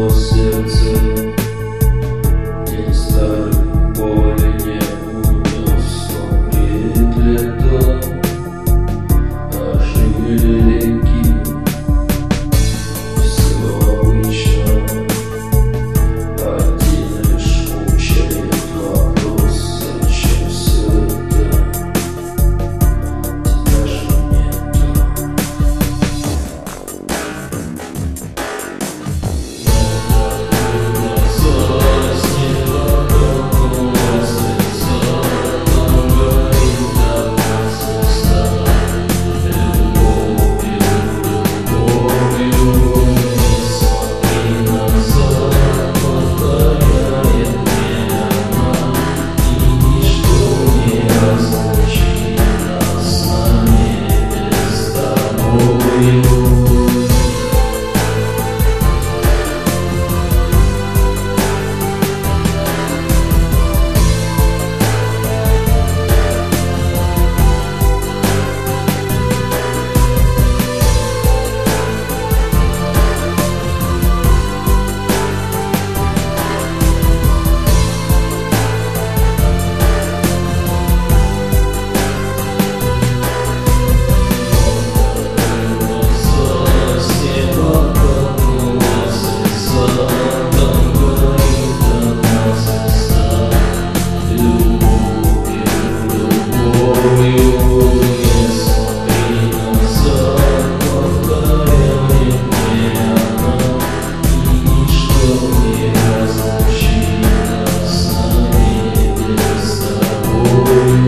[0.00, 0.36] 我是
[0.68, 1.27] 只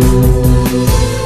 [0.00, 1.19] Música